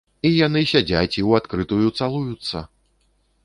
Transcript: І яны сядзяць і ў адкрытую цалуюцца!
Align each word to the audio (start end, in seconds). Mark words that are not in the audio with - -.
І 0.27 0.29
яны 0.35 0.63
сядзяць 0.71 1.17
і 1.19 1.21
ў 1.27 1.41
адкрытую 1.41 1.87
цалуюцца! 2.01 2.67